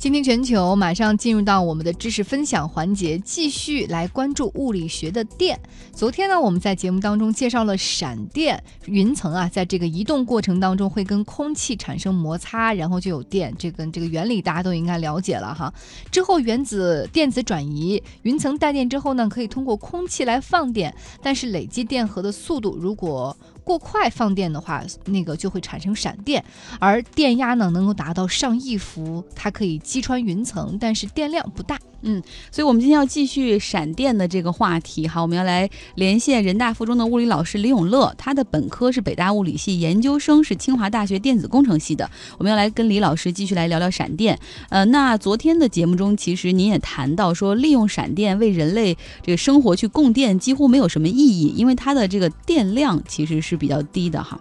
[0.00, 5.60] 今天全球马上进入到我们的知识分享环节，继续来关注物理学的电。
[5.92, 13.54] 昨天呢，我们在节目当中介绍了闪电云层啊，在这个移动过程当中会跟空气产生摩擦，然后就有电。
[13.58, 15.70] 这个这个原理大家都应该了解了哈。
[16.10, 26.44] 之后原子电子转移，云层带电之后呢，可以通过空气来放电，但是累积电荷的速度如果过快放电的话，那个就会产生闪电，
[26.78, 29.80] 而电压呢能够达到上亿伏，它可以。
[29.90, 31.78] 击穿云层，但是电量不大。
[32.02, 42.10] 嗯，所以我们今天要继续闪电的这个话题哈，我们要来连线人大附中的物理老师李永乐，他的本科是北大物理系，研究生是清华大学电子工程系的。
[42.38, 44.38] 我们要来跟李老师继续来聊聊闪电。
[44.70, 54.38] 呃，那昨天的节目中，其实您也谈到说，利用闪电为人类这个生活去供电几乎没有什么意义，因为它的这个电量其实是是比较低的哈。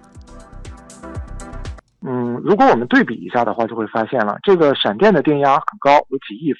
[2.01, 6.59] 嗯，如果我们对比一下的话，就会发现了，这个闪电的电压很高，有几亿伏。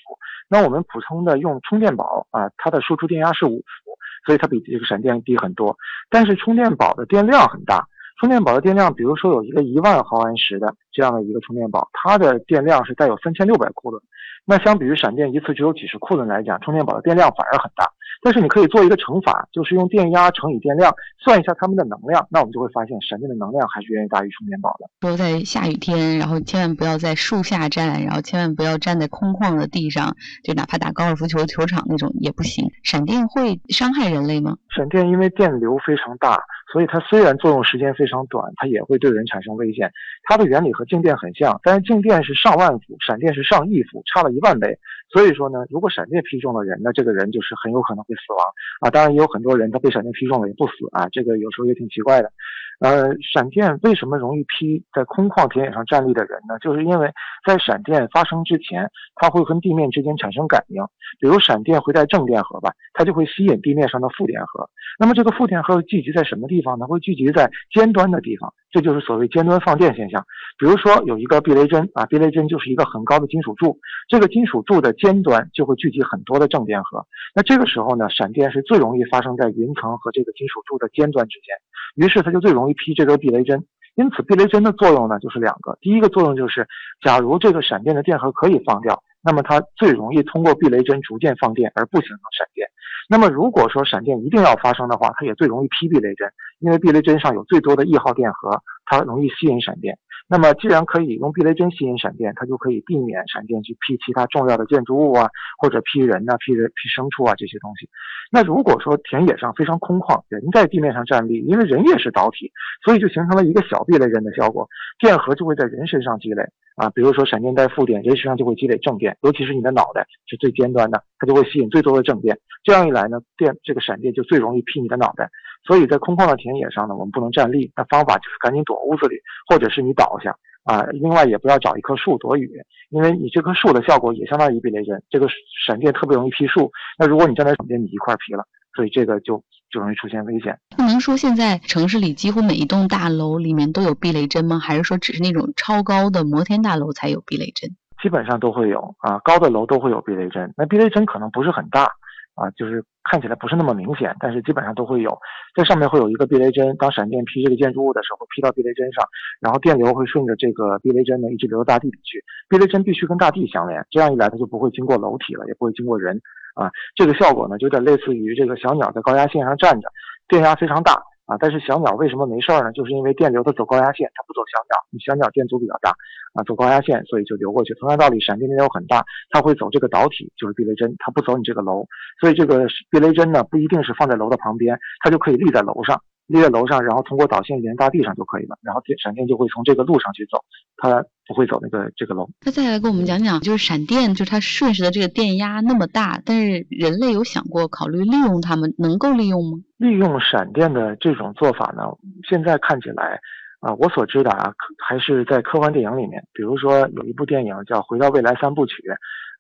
[0.50, 5.78] 那我们普通的用充电宝啊，它的输出电压是五伏，所以它比这个闪电低很多。
[6.10, 7.88] 但是充电宝的电量很大，
[8.20, 14.04] 充电宝的电量，比如说有一个一万毫安时的这样的一个充电宝，它的电量是带有三千六百库仑。
[14.44, 17.90] 那相比于闪电一次只有几十库仑来讲，充电宝的电量反而很大。
[18.22, 24.90] 但是你可以做一个乘法，就是用电压乘以电量，算一下它们的能量，那我们就会发现闪电的能量还是远远大于充电宝的。
[25.00, 32.70] 都在下雨天，然后千万不要在树下站，然后千万不要站在空旷的地上，就哪怕打高尔夫球球场那种也不行。
[32.84, 34.58] 闪电会伤害人类吗？
[34.76, 36.40] 闪电因为电流非常大。
[36.72, 39.92] 所以它虽然作用时间非常短，它也会对人产生危险。
[40.24, 44.78] 它的原理和静电很像，但是静电是上万伏，闪电是上亿伏，差了一万倍。
[45.12, 48.42] 所以说呢，如果闪电劈中了人，那这个人就是很有可能会死亡
[48.82, 48.90] 啊。
[48.90, 52.34] 当然也有很多人他被闪电劈中了也不死啊，这个有时候也挺奇怪的。
[52.80, 56.58] 呃，闪电为什么容易劈在空旷田野上站立的人呢？
[56.60, 57.12] 就是因为
[57.46, 60.82] 在闪电发生之前，它会跟地面之间产生感应。
[61.20, 64.70] 比如闪电会带正电荷吧，它就会吸引地面上的负电荷。
[64.98, 66.88] 那么这个负电荷聚集在什么地方呢？
[66.88, 70.24] 会聚集在尖端的地方，这就是所谓尖端放电现象。
[70.58, 77.06] 比如说有一个避雷针啊，避雷针就是一个很高的金属柱，这个金属柱的尖端就会聚集很多的正电荷。
[77.34, 81.56] 那这个时候呢，闪电是最容易发生在云层和这个金属柱的尖端之间。
[81.96, 83.66] 于是它就最容易劈这根避雷针，
[83.96, 86.68] 因此避雷针的作用呢就是两个，第一个作用就是，
[87.02, 92.68] 假如这个闪电的电荷可以放掉，那么它最容易通过避雷针逐渐放电而不形成闪电。
[93.08, 99.98] 那么如果说闪电一定要发生的话，它也最容易劈避雷针，因为避雷针上有最多的 E 号电荷，它容易吸引闪电。
[100.32, 107.90] 那么，既然可以用避雷针吸引闪电，它就可以避免闪电去劈其他重要的建筑物啊，或者劈人呐、劈人、劈牲畜啊这些东西。
[108.32, 112.52] 那如果说田野上非常空旷，人在地面上站立，因为人也是导体，
[112.86, 114.70] 所以就形成了一个小避雷针的效果，
[115.00, 116.44] 电荷就会在人身上积累
[116.76, 116.92] 啊。
[116.92, 122.38] 比如说闪电带负电，人身上就会积累正电，尤其是你的脑袋是最尖端的，它就会吸引最多的正电。
[122.64, 125.32] 这样一来呢，电这个闪电就最容易劈你的脑袋。
[125.64, 130.84] 所以在空旷的田野上呢，我们不能站立，那方法就是赶紧躲屋子里，或者是你倒下啊。
[130.92, 132.50] 另外也不要找一棵树躲雨，
[132.90, 135.28] 因为你这棵树的效果也相当于避雷针，这个
[135.68, 136.72] 闪电特别容易劈树。
[136.98, 138.44] 那如果你站在闪电，你一块劈了，
[138.76, 140.58] 所以这个就就容易出现危险。
[140.78, 144.58] 那能说现在城市里几乎每一栋大楼里面都有避雷针吗？
[144.60, 147.70] 还是说只是那种超高的摩天大楼才有避雷针？
[148.02, 150.54] 基本上都会有啊，高的楼都会有避雷针。
[150.56, 151.92] 那避雷针可能不是很大。
[152.40, 155.20] 啊，就是看起来不是那么明显，但是基本上都会有，
[155.54, 159.04] 在上面会有一个避雷针，当闪电劈这个建筑物的时候，劈到避雷针上，
[159.42, 162.24] 然后电流会顺着这个避雷针呢一直流到大地里去。
[162.48, 166.22] 避雷针必须跟大地相连，这样一来它就不会经过楼体了，也不会经过人。
[166.56, 169.90] 啊，这个效果呢，就有点类似于这个小鸟在高压线上站着，
[170.28, 171.02] 电压非常大。
[171.30, 172.72] 啊，但是小鸟为什么没事儿呢？
[172.72, 175.92] 就是因为电流它走高压线，它不走小鸟，你小鸟电阻比较大，
[176.34, 177.72] 啊，走高压线，所以就流过去。
[177.76, 181.86] 同样道理，闪电电流很大，它会走这个导体，就是避雷针，它不走你这个楼，
[182.20, 186.02] 所以这个避雷针呢，不一定是放在楼的旁边，它就可以立在楼上。
[186.30, 190.38] 立在楼上，然后通过导线连大地上就可以了，然后电闪电就会从这个路上去走，
[190.78, 192.30] 它不会走那个这个楼。
[192.46, 199.58] 那再来跟我们讲讲，就是闪电，就它瞬时的这个电压那么大，但是人类有想过考虑利用它们，能够利用吗？
[199.78, 201.84] 利用闪电的这种做法呢，
[202.30, 203.20] 现在看起来，
[203.60, 204.54] 啊，我所知的啊，
[204.88, 208.76] 还是在科幻电影里面，比如说有一部电影叫《回到未来三部曲》。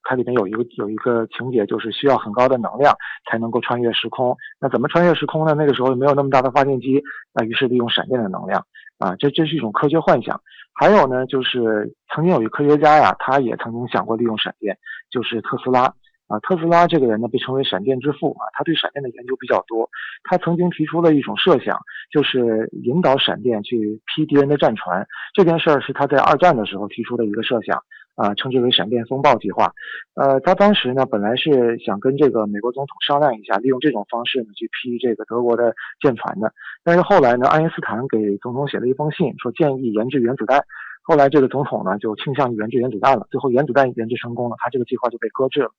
[0.04, 2.96] 它里面有一个有一个情节，就是需要很高的能量
[3.30, 4.36] 才能够穿越时空。
[4.60, 5.54] 那怎么穿越时空呢？
[5.54, 7.02] 那个时候没有那么大的发电机，
[7.34, 8.66] 那于是利用闪电的能量
[8.98, 10.42] 啊，这这是一种科学幻想。
[10.74, 14.78] 还有呢，就是曾经有一科学家呀，他也曾经想过利用闪电，
[15.12, 15.94] 就是特斯拉
[16.28, 16.40] 啊。
[16.42, 19.90] 特斯拉这个人呢，被称为闪电之父啊，他对闪电的研究比较多。
[20.24, 21.78] 他曾经提出了一种设想，
[22.10, 25.06] 就是引导闪电去劈敌人的战船。
[25.34, 27.84] 这件事儿是他在二战的时候提出的一个设想。
[28.20, 29.72] 啊，称之为“闪电风暴计划”。
[30.20, 36.52] 呃，他当时呢，本来是想跟这个美国总统商量一下，利用这种方式呢去批这个德国的舰船的。
[36.84, 40.62] 但是后来呢，爱因斯坦给总统写了一封信，说建议研制原子弹。
[41.02, 45.72] 后来这个总统呢就倾向于研制原子弹了，最后原子弹研制成功了，他这个计划就被搁置了。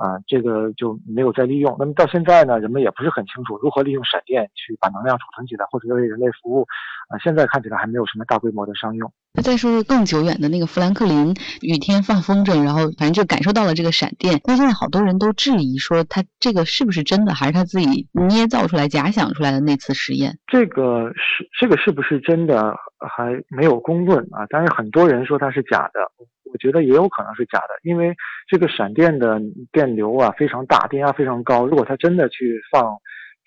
[0.00, 1.76] 啊，这个就没有再利用。
[1.78, 6.66] 那么到现在呢，人们也不是很清楚如何利用闪电去把能量储存起来，或者为人类服务。
[7.08, 9.12] 啊，现在看起来还没有什么大规模的商用。
[9.34, 14.40] 那再说说更久远的那个富兰克林雨天放风筝，然后反正就感受到了这个闪电。
[14.44, 20.38] 但现在好多人都质疑说，他这个是不是真的，还是他自己捏造出来、假想出来的那次实验？
[20.46, 22.74] 这个是这个是不是真的
[23.16, 24.46] 还没有公论啊？
[24.48, 26.00] 但是很多人说它是假的。
[26.52, 28.14] 我觉得也有可能是假的，因为
[28.48, 29.40] 这个闪电的
[29.72, 31.66] 电流啊非常大，电压非常高。
[31.66, 32.96] 如果它真的去放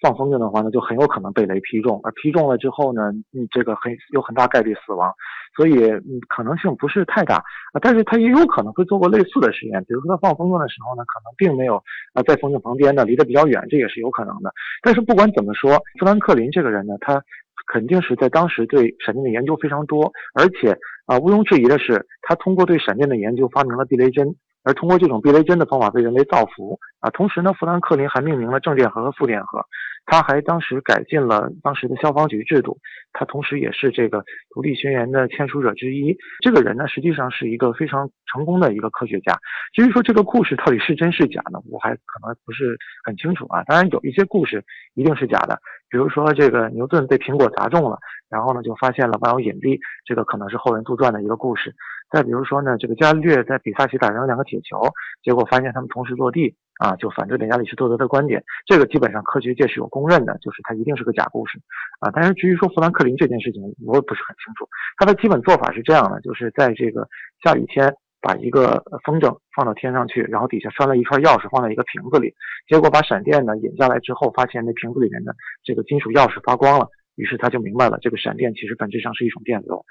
[0.02, 5.14] 放风筝的话，那就很有可能被雷劈中，而劈中了之后呢，你，这个很有很大概率死亡，
[5.56, 7.36] 所以嗯可能性不是太大
[7.72, 7.80] 啊。
[7.82, 11.82] 但是它也有可能会做过类似的实验，比如说它放风筝的时候呢，可能并没有
[12.14, 14.52] 啊在风筝旁边呢，离得比较远，这也是有可能的。
[14.82, 17.22] 但是不管怎么说，富兰克林这个人呢，他
[17.68, 20.78] 肯定是在当时对闪电的研究非常多，而且。
[21.06, 26.80] 啊，毋庸置疑的是，他通过对闪电的研究发明了避雷针，而通过这种避雷针的方法被人类造福。
[27.02, 29.66] 啊，同时呢，富兰克林还命名了正电荷和负电荷，
[30.06, 32.78] 他还当时改进了当时的消防局制度。
[33.16, 36.18] 他同时也是这个独立宣言的签署者之一。
[36.42, 39.38] 这个人呢，实际上是一个非常成功的一个科学家。
[39.72, 43.64] 至于说这个故事到底是真是假呢，我还可能不是很清楚啊。
[43.66, 44.64] 当然，有一些故事
[44.96, 45.60] 一定是假的，
[45.90, 48.00] 比如说这个牛顿被苹果砸中了。
[48.30, 51.72] 然后呢，就发现了万有引力，这个可能是后人杜撰的一个故事。
[52.10, 54.82] 再比如说呢，这个伽利略在比萨斜打扔两个铁球，
[55.22, 58.44] 结果发现他们同时落地，啊，就反对了亚里士多德的观点。
[58.66, 61.60] 这个基本上科学界是有公认的，就是它一定是个假故事，
[62.00, 62.10] 啊。
[62.14, 64.68] 但是至于说富兰克林这件事情，我也不是很清楚。
[64.98, 67.08] 他的基本做法是这样的，就是在这个
[67.44, 72.34] 下雨天，把一个风筝放到天上去，然后底下拴了一串钥匙放在一个瓶子里，
[72.68, 76.88] 结果把闪电呢引下来之后，发现那瓶子里面的这个金属钥匙发光了。
[77.16, 79.86] 于是他就明白了，这个闪电其实本质上是一种电流。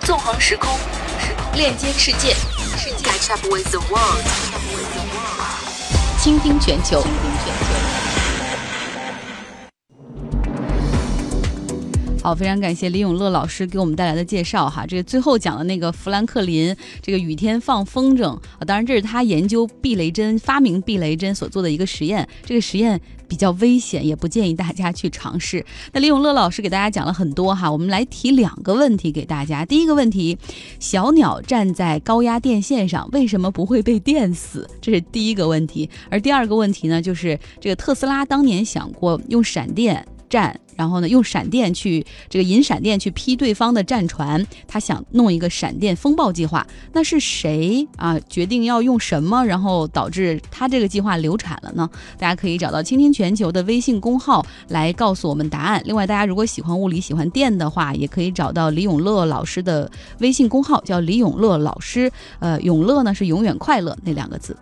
[0.00, 0.66] 纵横时空，
[1.54, 4.85] 链接世界，世界 catch up with the world，
[6.26, 7.00] 倾听全球。
[12.26, 14.84] 好，非常感谢李永乐老师给我们带来的介绍哈。
[14.84, 22.28] 这个最后讲的那个富兰克林这个雨天放风筝啊，当然这是他研究避雷针、发明避雷针所做的一个实验。
[22.44, 25.64] 这个实验比较危险，也不建议大家去尝试。
[25.92, 29.64] 那李永乐老师给大家讲了很多哈，我们来提两个问题给大家。
[29.64, 30.36] 第一个问题，
[30.80, 34.68] 小鸟站在高压电线上为什么不会被电死？
[34.80, 35.88] 这是第一个问题。
[36.10, 40.04] 而第二个问题呢，就是这个特斯拉当年想过用闪电。
[40.28, 46.66] 战，然后呢，用闪电去这个引闪电去劈对方的战船，他想弄一个闪电风暴计划。
[46.92, 48.18] 那是谁啊？
[48.28, 51.88] 决定要用什么，然后导致他这个计划流产了呢？
[52.18, 55.80] 大家可以找到“倾听全球”的微信公号来告诉我们答案。
[55.84, 62.10] 另外，大家如果喜欢物理、喜欢电的话，也可以找到李永乐老师的微信公号，叫李永乐老师。
[62.38, 64.56] 呃，永乐呢是永远快乐那两个字。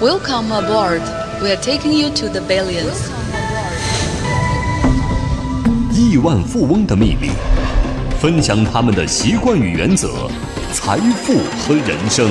[0.00, 1.02] Welcome aboard.
[1.42, 3.19] We are taking you to the billions.
[6.10, 7.30] 亿万富翁的秘密，
[8.20, 10.28] 分享他们的习惯与原则，
[10.72, 12.28] 财富和人生。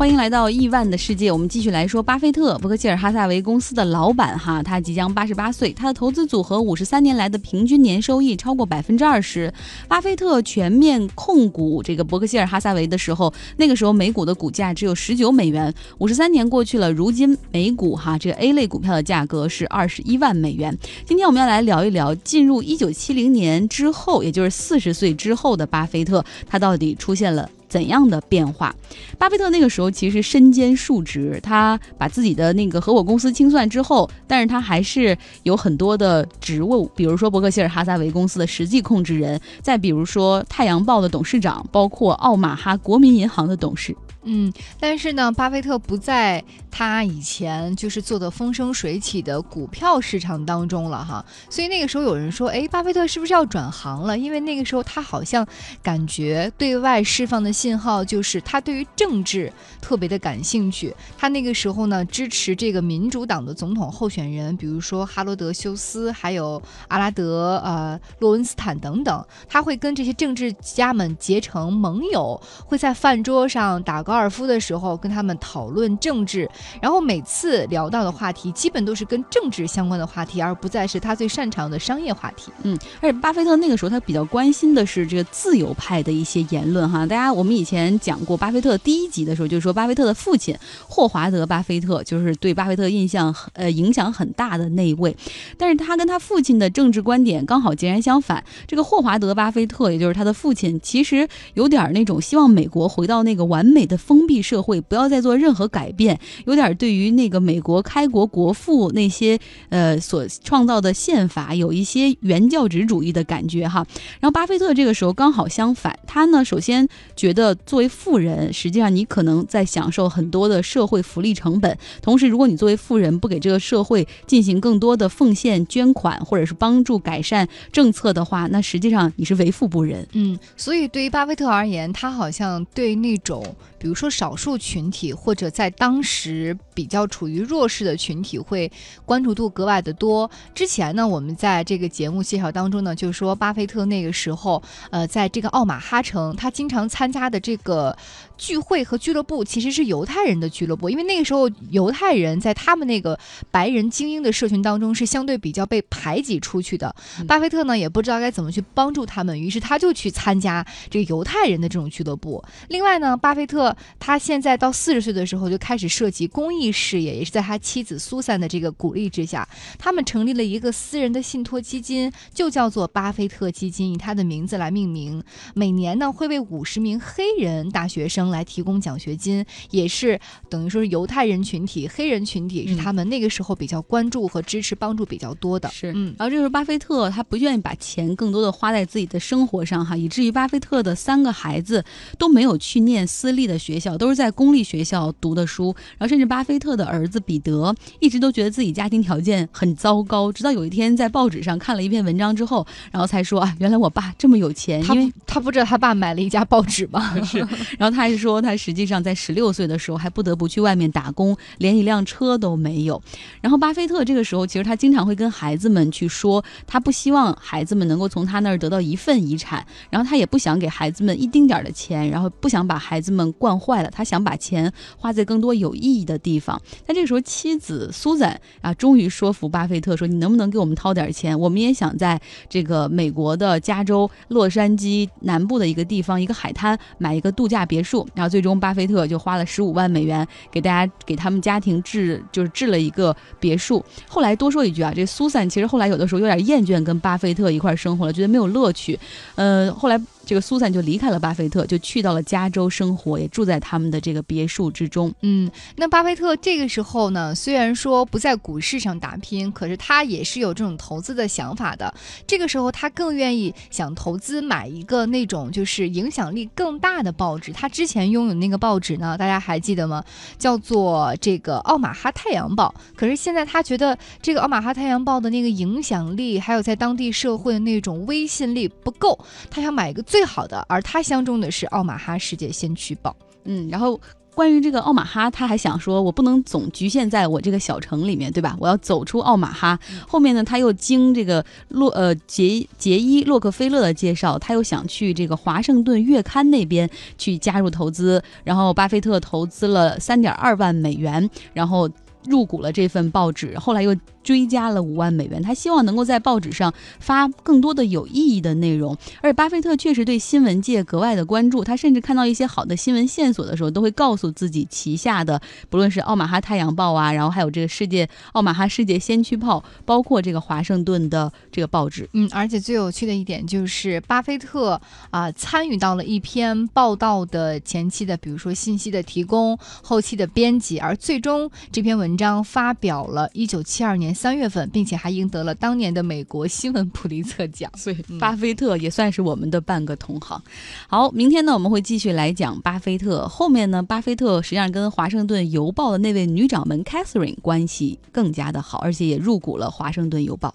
[0.00, 9.52] 欢迎来到亿万的世界，我们继续来说巴菲特，伯克希尔哈萨维公司的老板哈，他即将八十八岁，他的投资组合五十三年来的平均年收益超过百分之二十。
[9.88, 20.74] 巴菲特全面控股这个伯克希尔哈萨维的时候，那个时候每股的股价只有十九美元，五十三年过去了，如今每股哈这个 A 类股票的价格是二十一万美元。
[21.04, 27.46] 今天我们要来聊一聊进入一九七零年之后，也就是四十岁之后的巴菲特，他到底出现了。
[27.70, 28.74] 怎样的变化？
[29.16, 43.96] 巴菲特那个时候其实身兼数职，他把自己的那个合伙公司清算之后，但是他还是有很多的职务，比如说伯克希尔哈撒韦公司的实际控制人，再比如说太阳报的董事长，包括奥马哈国民银行的董事。
[44.22, 54.18] 嗯，但是呢，巴菲特不在他以前就是做的风生水起的股票市场当中了哈，所以那个时候有人说，哎，巴菲特是不是要转行了？
[54.18, 55.46] 因为那个时候他好像
[55.82, 59.50] 感觉对外释放的信号就是他对于政治
[59.80, 60.94] 特别的感兴趣。
[61.16, 74.04] 他那个时候呢，支持这个民主党的总统候选人，比如说哈罗德休斯，还有阿拉德呃洛温斯坦等等，他会跟这些政治家们结成盟友，会在饭桌上打。
[74.10, 76.50] 高尔夫的时候跟他们讨论政治，
[76.82, 82.50] 然后每次聊到的话题基本都是跟政治相关的话题，而不再是他最擅长的商业话题。
[82.64, 87.06] 嗯，而且巴菲特那个时候他比较关心的是这个自由派的一些言论哈。
[87.06, 90.52] 大家我们以前讲过巴菲特第一集的时候，就是说巴菲特的父亲
[90.88, 95.16] 霍华德·巴菲特就是对巴菲特印象呃影响很大的那一位，
[95.56, 98.42] 但是他跟他父亲的政治观点刚好截然相反。
[98.66, 109.38] 这个霍华德·巴菲特也就是他的父亲，其实有点那种希望美国回到那个完美的封闭社会，不要再做任何改变，有点对于那个美国开国国父那些
[109.68, 113.86] 呃所创造的宪法有一些原教旨主义的感觉哈。
[114.18, 130.06] 然后巴菲特这个时候刚好相反，他呢首先觉得作为富人，实际上你可能在享受很多的社会福利成本，同时如果你作为富人不给这个社会进行更多的奉献、捐款或者是帮助改善政策的话，那实际上你是为富不仁。
[130.12, 133.44] 嗯，所以对于巴菲特而言，他好像对那种
[133.80, 138.70] 比如说少数群体或者在当时比较处于弱势的群体会
[139.06, 140.30] 关注度格外的多。
[140.54, 147.96] 之前呢，我们在这个节目介绍当中呢，就说巴菲特那个时候，呃，在这个奥马哈城，他经常参加的这个
[148.40, 153.16] 聚会和俱乐部其实是犹太人的俱乐部，因为那个时候犹太人在他们那个
[153.50, 156.92] 白人精英的社群当中是相对比较被排挤出去的。
[157.28, 162.42] 巴菲特呢也不知道该怎么去帮助他们，于是他就去参加这个犹太人的这种俱乐部。
[162.68, 169.46] 另外呢，巴菲特他现在到四十岁的时候就开始涉及公益事业，也是在他妻子苏珊的这个鼓励之下，
[169.78, 175.22] 他们成立了一个私人的信托基金，就叫做巴菲特基金，以他的名字来命名。
[175.54, 180.18] 每年呢会为五十名黑人大学生来提供奖学金，也是
[180.48, 185.68] 等于说是犹太人群体、黑人群体是他们那个时候比较关注和支持、帮助比较多的。
[185.70, 191.84] 是，嗯然后这时候巴菲特他不愿意把钱更多的花在自己的生活上哈，以至于巴菲特的三个孩子
[192.18, 195.74] 都没有去念私立的学校，都是在公立学校读的书。
[195.98, 207.14] 然后甚至巴菲特的儿子彼得一直都觉得自己家庭条件很糟糕，直到有一天在报纸上看了一篇文章之后，然后才说啊，原来我爸这么有钱，他因为他不知道他爸买了一家报纸吗？
[207.24, 207.38] 是，
[207.78, 213.02] 然后他还说，他实际上在十六岁的时候还不得不去外面打工，连一辆车都没有。
[213.40, 226.60] 然后巴菲特这个时候，其实他经常会跟孩子们去说，他不希望孩子们能够从他那儿得到一份遗产，然后他也不想给孩子们一丁点儿的钱，然后不想把孩子们惯坏了，他想把钱花在更多有意义的地方。
[226.86, 231.38] 但这个时候，妻子苏珊啊，终于说服巴菲特说：“你能不能给我们掏点钱？
[231.38, 243.84] 我们也想在这个美国的加州洛杉矶南部的一个地方，一个海滩买一个度假别墅。”然后最终，巴菲特就花了十五万美元给大家给他们家庭置就是置了一个别墅。
[244.08, 248.98] 后来多说一句啊，这苏珊其实后来有的时候有点厌倦跟巴菲特一块生活了，觉得没有乐趣。
[249.34, 255.12] 呃，后来这个苏珊就离开了巴菲特，就去到了加州生活，也住在他们的这个别墅之中。
[255.22, 261.92] 嗯，那巴菲特这个时候呢，虽然说不在股市上打拼，可是他也是有这种投资的想法的。
[262.28, 267.52] 这个时候，他更愿意想投资买一个那种就是影响力更大的报纸。
[267.52, 270.04] 他之前拥有那个报纸呢，大家还记得吗？
[270.38, 272.72] 叫做这个《奥马哈太阳报》。
[272.96, 279.18] 可是现在他觉得这个《奥马哈太阳报》的那个影响力，还有在当地社会的那种威信力不够，
[279.50, 280.64] 他想买一个最好的。
[280.68, 283.10] 而他相中的是《奥马哈世界先驱报》。
[283.44, 284.00] 嗯，然后。
[284.32, 288.56] 关于这个奥马哈，他还想说，我不能总局限在我这个小城里面，对吧？
[288.60, 289.78] 我要走出奥马哈。
[290.06, 298.22] 后面呢，他又经这个洛呃杰杰伊洛克菲勒的介绍，他又想去这个华盛顿月刊那边去加入投资。
[298.44, 301.90] 然后巴菲特投资了三点二万美元，然后
[302.24, 303.58] 入股了这份报纸。
[303.58, 308.96] 后来又追加了五万美元，他希望能够在报纸上发更多的有意义的内容。
[309.20, 322.08] 而且巴菲特确实对新闻界格外的关注，他甚至看到一些好的新闻线索的时候，都会告诉自己旗下的，不论是奥马哈太阳报啊，然后还有这个世界奥马哈世界先驱报，包括这个华盛顿的这个报纸。
[322.12, 337.70] 嗯，而且最有趣的一点就是，巴菲特啊、参与到了一篇报道的前期的，比如说信息的提供、后期的编辑，而最终这篇文章发表了一九七二年三月份，并且还赢得了当年的美国新闻普利策奖。
[337.76, 340.40] 所以巴菲特也算是我们的半个同行。
[340.88, 343.26] 好，明天呢我们会继续来讲巴菲特。
[343.28, 350.54] 后面呢，巴菲特实际上跟华盛顿邮报的那位女掌门 Catherine 关系更加的好，而且也入股了华盛顿邮报。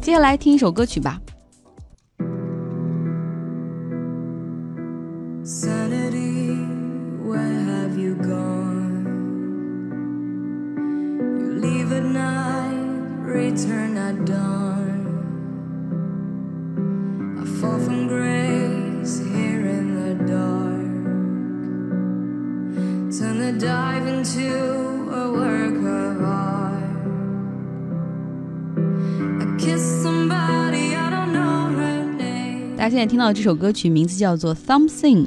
[0.00, 1.20] 接下来听一首歌曲吧。
[32.76, 35.24] 大家现在听到的这首歌曲名字叫做《Something》，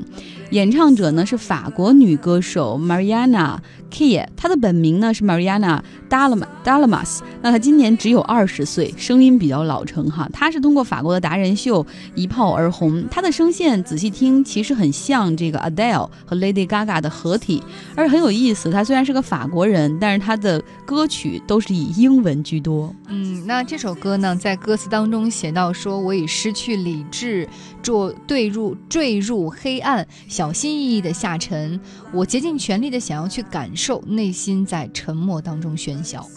[0.51, 3.57] 演唱者呢是法国女歌手 Mariana
[3.89, 7.19] Key，她的本名呢是 Mariana Dalma Dalmas。
[7.41, 10.29] 那她今年只有二十岁，声音比较老成哈。
[10.31, 17.63] 她是通过法国的达人秀一炮而红，她的声线仔细听其实很像这个 Adele 和 Lady Gaga 的合体，
[17.95, 18.69] 而很有意思。
[18.71, 22.93] 她虽然是个法国人，但是她的歌曲都是以英文居多。
[23.07, 27.47] 嗯，那这首歌呢，在歌词当中写到说：“我已失去理智，
[27.81, 31.79] 坠坠入坠入黑暗，小心翼翼的下沉。
[32.11, 36.27] 我竭尽全力的想要去感受，内心在沉默当中喧嚣。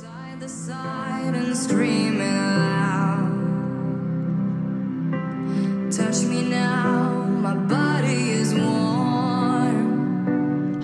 [0.40, 3.28] the side and screaming aloud.
[5.90, 7.79] Touch me now, my body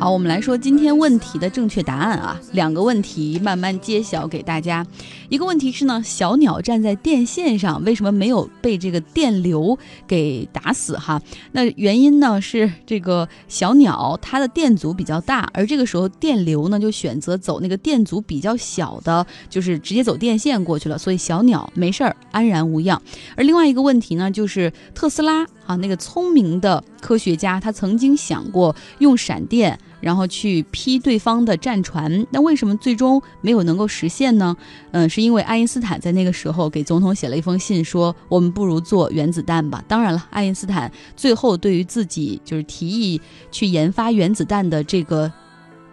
[0.07, 4.87] 好，我们来说今天问题的正确答案啊，两个问题慢慢揭晓给大家。
[5.29, 11.21] 一个问题是呢，小鸟站在电线上，为什么没有被这个电流给打死哈？
[11.51, 23.03] 那原因呢是这个小鸟它的电阻比较大，而这个时候电流呢就选择走那个电阻比较小的，就是直接走电线过去了，所以小鸟没事儿，安然无恙。
[23.35, 29.77] 而另外一个问题呢，就是特斯拉啊，那个聪明的科学家，他曾经想过用闪电。
[30.01, 34.57] 然后去劈对方的战船，那为什么最终没有能够实现呢？
[34.93, 39.83] 嗯，是因为爱因斯坦在那个时候给总统写了一封信，说我们不如做原子弹吧。
[39.89, 45.33] 当然了，爱因斯坦最后对于自己就是提议去研发原子弹的这个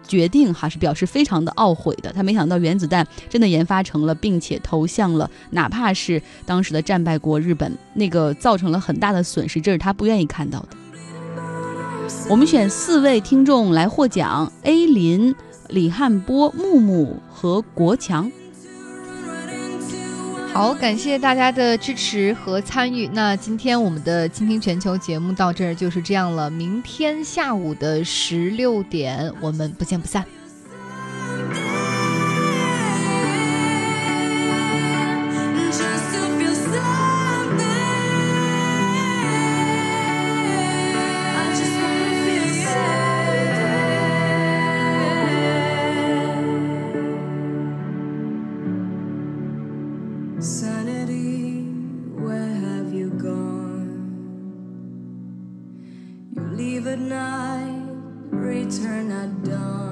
[0.06, 2.12] 决定，哈是表示非常的懊悔的。
[2.12, 10.68] 他没想到原子弹真的研发成了，并且投向了哪怕是当时的战败国日本，那个造成了很大的损失，这是他不愿意看到的。
[12.30, 15.34] 我们选四位听众来获奖：A 林、
[15.68, 18.30] 李汉波、木木和国强。
[20.52, 23.06] 好，感谢大家的支持和参与。
[23.12, 26.48] 那今天我们的倾听全球节目到这儿就是这样了。
[26.50, 30.24] 明天下午的十六点，我们不见不散。
[58.64, 59.83] Return at dawn.